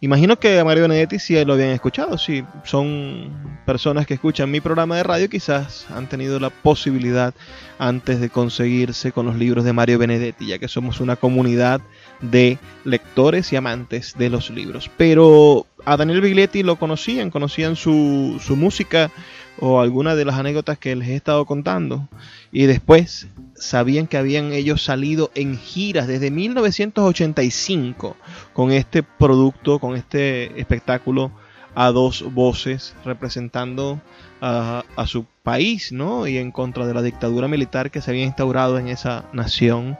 [0.00, 2.16] Imagino que a Mario Benedetti sí lo habían escuchado.
[2.16, 7.34] Si son personas que escuchan mi programa de radio, quizás han tenido la posibilidad
[7.78, 11.82] antes de conseguirse con los libros de Mario Benedetti, ya que somos una comunidad
[12.22, 14.90] de lectores y amantes de los libros.
[14.96, 19.10] Pero a Daniel Biglietti lo conocían, conocían su, su música
[19.58, 22.08] o alguna de las anécdotas que les he estado contando.
[22.50, 28.16] Y después sabían que habían ellos salido en giras desde 1985
[28.52, 31.32] con este producto, con este espectáculo
[31.74, 34.00] a dos voces representando
[34.40, 36.26] a, a, su país, ¿no?
[36.26, 39.96] Y en contra de la dictadura militar que se había instaurado en esa nación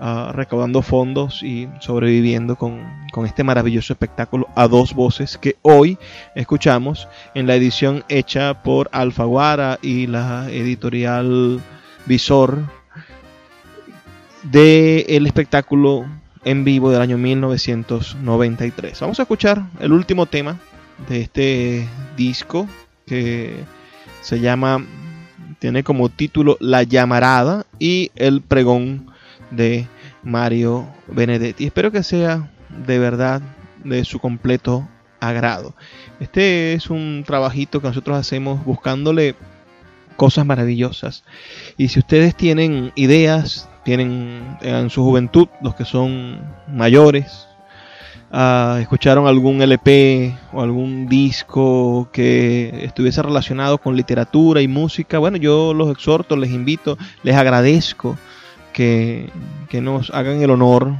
[0.00, 2.82] uh, recaudando fondos y sobreviviendo con,
[3.12, 5.98] con, este maravilloso espectáculo a dos voces que hoy
[6.34, 11.60] escuchamos en la edición hecha por Alfaguara y la editorial
[12.06, 12.60] Visor
[14.44, 16.06] del el espectáculo
[16.44, 19.00] en vivo del año 1993.
[19.00, 20.56] Vamos a escuchar el último tema
[21.08, 22.68] de este disco
[23.06, 23.64] que
[24.22, 24.84] se llama,
[25.58, 29.10] tiene como título La llamarada y el pregón
[29.50, 29.86] de
[30.22, 31.66] Mario Benedetti.
[31.66, 32.50] Espero que sea
[32.86, 33.42] de verdad
[33.84, 34.88] de su completo
[35.20, 35.74] agrado.
[36.20, 39.34] Este es un trabajito que nosotros hacemos buscándole
[40.16, 41.24] cosas maravillosas.
[41.76, 47.46] Y si ustedes tienen ideas, tienen en su juventud, los que son mayores,
[48.32, 55.36] uh, escucharon algún LP o algún disco que estuviese relacionado con literatura y música, bueno,
[55.36, 58.16] yo los exhorto, les invito, les agradezco
[58.76, 60.96] que, nos hagan el honor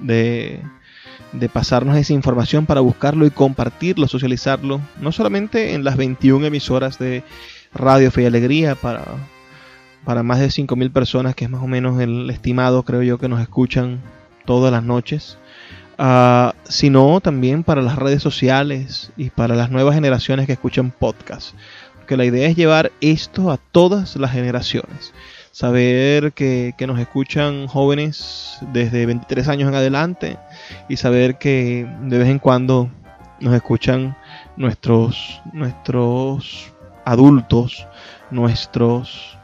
[0.00, 0.60] de,
[1.30, 6.98] de, pasarnos esa información para buscarlo y compartirlo, socializarlo, no solamente en las 21 emisoras
[6.98, 7.22] de
[7.72, 9.04] Radio Fe y Alegría para,
[10.04, 13.28] para más de 5.000 personas, que es más o menos el estimado, creo yo, que
[13.28, 14.00] nos escuchan
[14.44, 15.38] todas las noches,
[16.00, 21.54] uh, sino también para las redes sociales y para las nuevas generaciones que escuchan podcast.
[21.96, 25.12] Porque la idea es llevar esto a todas las generaciones
[25.52, 30.38] saber que, nos escuchan jóvenes desde 23 años en adelante
[30.88, 32.90] y saber que de vez en cuando
[33.40, 34.16] nos escuchan
[34.56, 36.72] nuestros, nuestros
[37.04, 37.86] adultos,
[38.30, 39.38] nuestros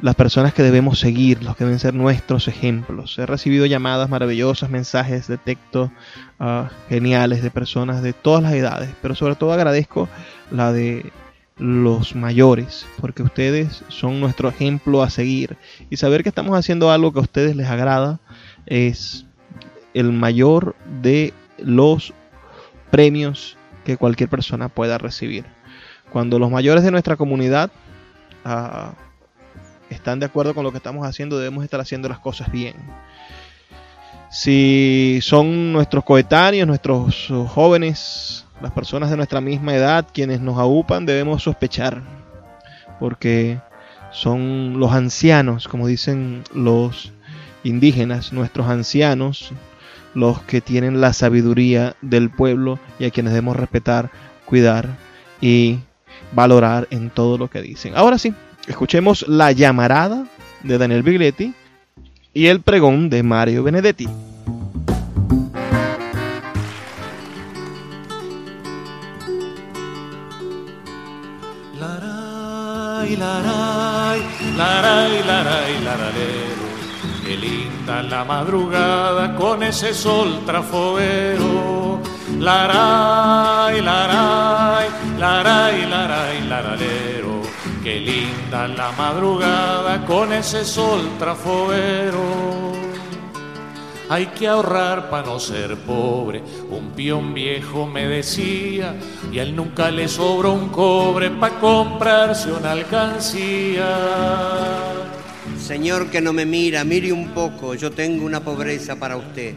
[0.00, 3.18] las personas que debemos seguir, los que deben ser nuestros ejemplos.
[3.18, 5.90] He recibido llamadas maravillosas, mensajes de texto
[6.38, 10.06] uh, geniales de personas de todas las edades, pero sobre todo agradezco
[10.50, 11.10] la de
[11.58, 15.56] los mayores, porque ustedes son nuestro ejemplo a seguir.
[15.90, 18.20] Y saber que estamos haciendo algo que a ustedes les agrada
[18.66, 19.26] es
[19.94, 22.12] el mayor de los
[22.90, 25.46] premios que cualquier persona pueda recibir.
[26.10, 27.70] Cuando los mayores de nuestra comunidad
[28.44, 28.92] uh,
[29.88, 32.74] están de acuerdo con lo que estamos haciendo, debemos estar haciendo las cosas bien.
[34.30, 41.06] Si son nuestros coetáneos, nuestros jóvenes, las personas de nuestra misma edad quienes nos aupan,
[41.06, 42.02] debemos sospechar,
[42.98, 43.58] porque
[44.12, 47.12] son los ancianos, como dicen los
[47.64, 49.52] indígenas, nuestros ancianos,
[50.14, 54.10] los que tienen la sabiduría del pueblo y a quienes debemos respetar,
[54.46, 54.88] cuidar
[55.40, 55.80] y
[56.32, 57.92] valorar en todo lo que dicen.
[57.94, 58.32] Ahora sí,
[58.66, 60.26] escuchemos la llamarada
[60.62, 61.52] de Daniel Bigletti
[62.32, 64.08] y el pregón de Mario Benedetti.
[73.14, 74.20] Laray,
[74.56, 76.66] laray, laray, laray, laralero.
[77.24, 82.00] Qué linda la madrugada con ese sol trafoguero.
[82.38, 84.88] Laray, laray,
[85.18, 87.42] laray, laray, laralero.
[87.84, 92.85] Qué linda la madrugada con ese sol trafoguero.
[94.08, 96.40] Hay que ahorrar para no ser pobre,
[96.70, 98.94] un peón viejo me decía,
[99.32, 103.98] y a él nunca le sobró un cobre para comprarse una alcancía.
[105.58, 109.56] Señor que no me mira, mire un poco, yo tengo una pobreza para usted.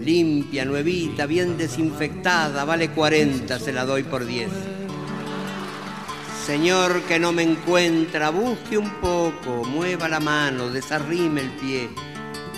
[0.00, 4.48] Limpia, nuevita, bien desinfectada, vale 40, se la doy por 10.
[6.46, 11.90] Señor que no me encuentra, busque un poco, mueva la mano, desarrime el pie,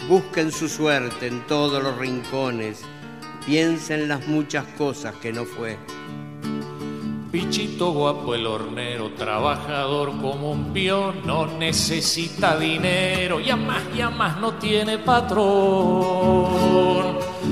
[0.09, 2.83] busquen su suerte en todos los rincones,
[3.47, 5.79] piensen las muchas cosas que no fue.
[7.31, 14.01] Pichito guapo el hornero, trabajador como un peón, no necesita dinero y a más y
[14.03, 16.45] a más no tiene patrón.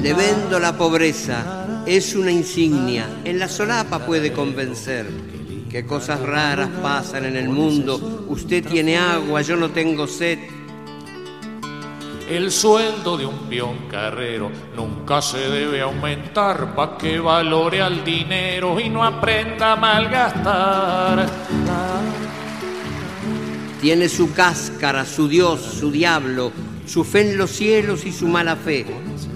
[0.01, 5.33] Le vendo la pobreza, es una insignia, en la solapa puede convencer.
[5.69, 10.39] Que cosas raras pasan en el mundo, usted tiene agua, yo no tengo sed.
[12.33, 18.81] El sueldo de un peón carrero nunca se debe aumentar pa' que valore al dinero
[18.81, 21.27] y no aprenda a malgastar.
[23.83, 26.53] Tiene su cáscara, su Dios, su diablo,
[26.87, 28.87] su fe en los cielos y su mala fe.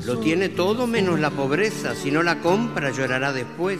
[0.07, 3.78] Lo tiene todo menos la pobreza, si no la compra llorará después.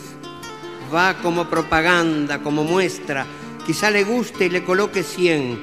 [0.94, 3.24] Va como propaganda, como muestra,
[3.66, 5.58] quizá le guste y le coloque cien.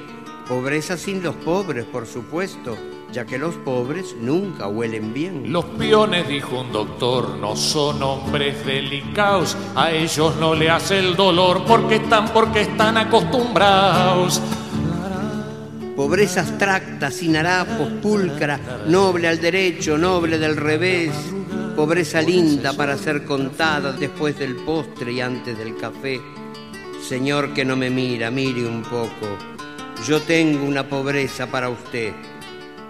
[0.48, 2.76] Pobreza sin los pobres, por supuesto
[3.14, 5.54] ya que los pobres nunca huelen bien.
[5.54, 11.16] Los peones, dijo un doctor, no son hombres delicados, a ellos no le hace el
[11.16, 14.42] dolor porque están, porque están acostumbrados.
[15.96, 21.12] Pobreza abstracta, sin harapos, pulcra, noble al derecho, noble del revés,
[21.76, 26.20] pobreza linda para ser contada después del postre y antes del café.
[27.08, 29.38] Señor que no me mira, mire un poco,
[30.08, 32.12] yo tengo una pobreza para usted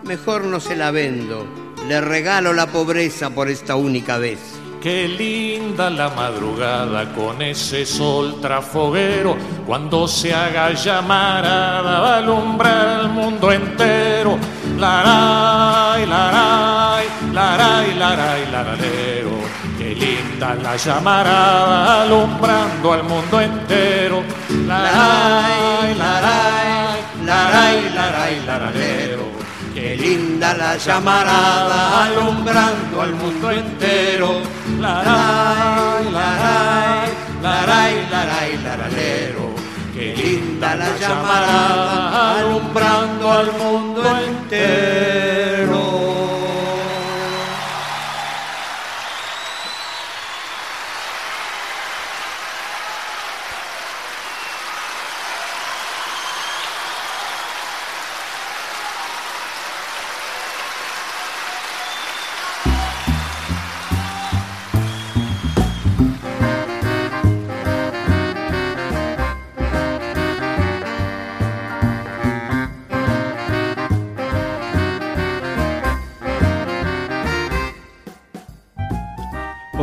[0.05, 1.45] mejor no se la vendo.
[1.87, 4.39] Le regalo la pobreza por esta única vez.
[4.81, 13.07] Qué linda la madrugada con ese sol trafoguero, cuando se haga llamarada a alumbrar el
[13.07, 14.37] mundo entero.
[14.77, 19.31] Laray, laray, laray, laray, laradero.
[19.77, 24.21] Qué linda la llamarada alumbrando al mundo entero.
[24.67, 29.02] Laray, laray, laray, laray, laradero.
[29.83, 34.39] Qué linda la llamarada alumbrando al mundo entero.
[34.79, 37.09] Laray, laray,
[37.41, 39.53] laray, laray, laralero.
[39.93, 45.12] Qué linda la llamarada alumbrando al mundo entero.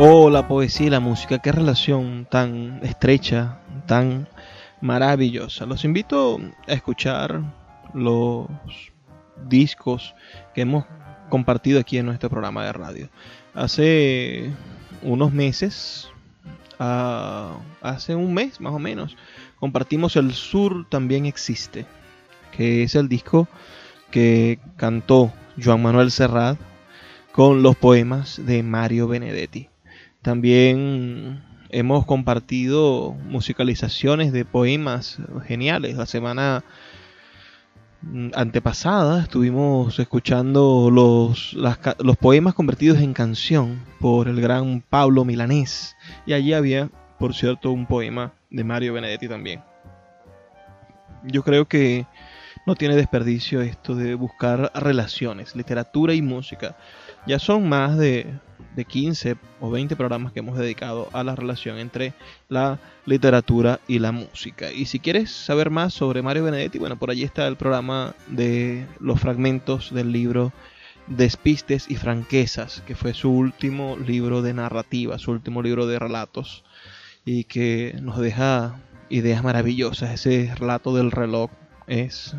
[0.03, 4.27] Oh, la poesía y la música, qué relación tan estrecha, tan
[4.81, 5.67] maravillosa.
[5.67, 7.43] Los invito a escuchar
[7.93, 8.47] los
[9.47, 10.15] discos
[10.55, 10.85] que hemos
[11.29, 13.09] compartido aquí en nuestro programa de radio.
[13.53, 14.51] Hace
[15.03, 16.09] unos meses
[16.79, 19.15] ah, hace un mes más o menos.
[19.59, 21.85] Compartimos El Sur también existe,
[22.51, 23.47] que es el disco
[24.09, 25.31] que cantó
[25.63, 26.57] Joan Manuel Serrat
[27.33, 29.70] con los poemas de Mario Benedetti.
[30.21, 35.17] También hemos compartido musicalizaciones de poemas
[35.47, 35.95] geniales.
[35.95, 36.63] La semana
[38.33, 45.95] antepasada estuvimos escuchando los, los poemas convertidos en canción por el gran Pablo Milanés.
[46.25, 49.63] Y allí había, por cierto, un poema de Mario Benedetti también.
[51.23, 52.05] Yo creo que
[52.65, 56.75] no tiene desperdicio esto de buscar relaciones, literatura y música.
[57.27, 58.33] Ya son más de,
[58.75, 62.13] de 15 o 20 programas que hemos dedicado a la relación entre
[62.49, 64.71] la literatura y la música.
[64.71, 68.85] Y si quieres saber más sobre Mario Benedetti, bueno, por allí está el programa de
[68.99, 70.53] los fragmentos del libro
[71.07, 76.63] Despistes y Franquezas, que fue su último libro de narrativa, su último libro de relatos,
[77.25, 80.11] y que nos deja ideas maravillosas.
[80.11, 81.51] Ese relato del reloj
[81.87, 82.35] es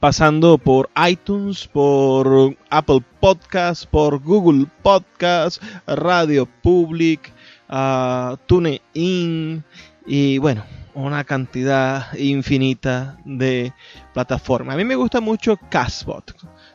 [0.00, 7.32] pasando por iTunes, por Apple Podcast, por Google Podcast, Radio Public,
[7.68, 9.64] uh, TuneIn
[10.06, 13.72] y bueno, una cantidad infinita de
[14.14, 14.74] plataformas.
[14.74, 16.32] A mí me gusta mucho Castbot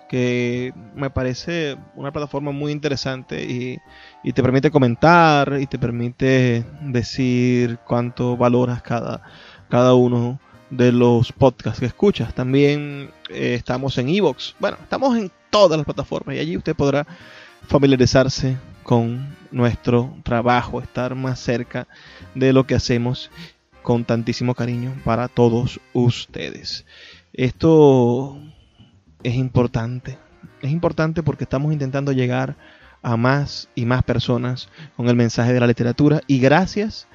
[0.08, 3.80] que me parece una plataforma muy interesante y,
[4.32, 9.22] te permite comentar y te permite decir cuánto valoras cada,
[9.70, 10.40] cada uno
[10.70, 12.34] de los podcasts que escuchas.
[12.34, 14.56] También eh, estamos en Evox.
[14.60, 17.08] Bueno, estamos en todas las plataformas y allí usted podrá
[17.68, 21.88] familiarizarse con nuestro trabajo, estar más cerca
[22.36, 23.30] de lo que hacemos
[23.82, 26.86] con tantísimo cariño para todos ustedes.
[27.34, 28.38] Esto
[29.28, 30.18] es importante.
[30.62, 32.56] Es importante porque estamos intentando llegar
[33.02, 37.08] a más y más personas con el mensaje de la literatura y gracias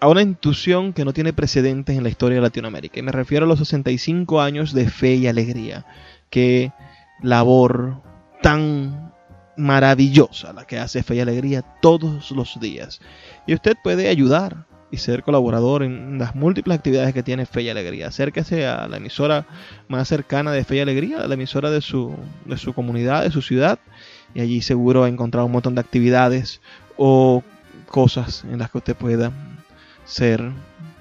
[0.00, 2.98] a una intuición que no tiene precedentes en la historia de Latinoamérica.
[2.98, 5.84] Y me refiero a los 65 años de fe y alegría.
[6.30, 6.72] Qué
[7.22, 8.02] labor
[8.42, 9.12] tan
[9.56, 13.00] maravillosa la que hace Fe y Alegría todos los días.
[13.46, 17.68] Y usted puede ayudar y ser colaborador en las múltiples actividades que tiene Fe y
[17.68, 18.08] Alegría.
[18.08, 19.44] Acérquese a la emisora
[19.88, 23.30] más cercana de Fe y Alegría, a la emisora de su, de su comunidad, de
[23.30, 23.78] su ciudad,
[24.34, 26.60] y allí seguro va encontrar un montón de actividades
[26.96, 27.42] o
[27.86, 29.32] cosas en las que usted pueda
[30.04, 30.42] ser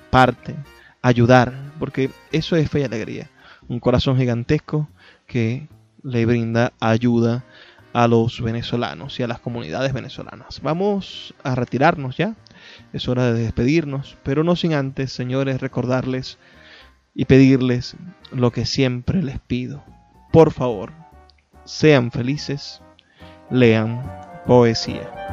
[0.10, 0.56] parte,
[1.02, 3.30] ayudar, porque eso es Fe y Alegría,
[3.68, 4.90] un corazón gigantesco
[5.28, 5.68] que
[6.02, 7.44] le brinda ayuda
[7.94, 10.62] a los venezolanos y a las comunidades venezolanas.
[10.64, 12.36] Vamos a retirarnos ya
[12.94, 16.38] es hora de despedirnos, pero no sin antes, señores, recordarles
[17.16, 17.96] y pedirles
[18.32, 19.84] lo que siempre les pido.
[20.32, 20.94] Por favor,
[21.66, 22.82] sean felices,
[23.50, 24.04] lean
[24.46, 25.33] poesía.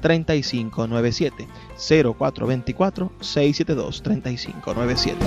[0.00, 1.46] 3597
[1.76, 5.18] 0424 672 3597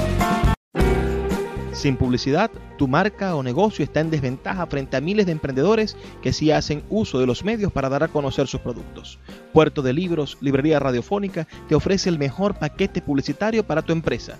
[1.74, 6.34] Sin publicidad, tu marca o negocio está en desventaja frente a miles de emprendedores que
[6.34, 9.20] sí hacen uso de los medios para dar a conocer sus productos.
[9.54, 14.38] Puerto de Libros, Librería Radiofónica, te ofrece el mejor paquete publicitario para tu empresa.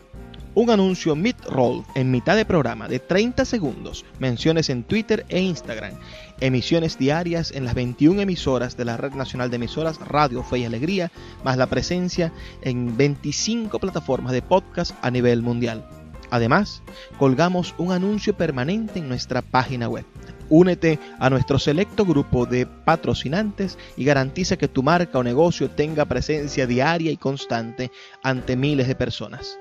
[0.54, 5.94] Un anuncio mid-roll en mitad de programa de 30 segundos, menciones en Twitter e Instagram,
[6.42, 10.66] emisiones diarias en las 21 emisoras de la Red Nacional de Emisoras Radio Fe y
[10.66, 11.12] Alegría,
[11.44, 15.88] más la presencia en 25 plataformas de podcast a nivel mundial.
[16.32, 16.82] Además,
[17.18, 20.06] colgamos un anuncio permanente en nuestra página web.
[20.50, 26.06] Únete a nuestro selecto grupo de patrocinantes y garantiza que tu marca o negocio tenga
[26.06, 27.92] presencia diaria y constante
[28.24, 29.61] ante miles de personas.